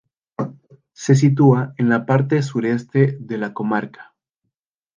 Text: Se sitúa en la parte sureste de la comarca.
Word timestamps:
Se 0.93 1.13
sitúa 1.13 1.75
en 1.77 1.87
la 1.89 2.07
parte 2.07 2.41
sureste 2.41 3.17
de 3.19 3.37
la 3.37 3.53
comarca. 3.53 4.15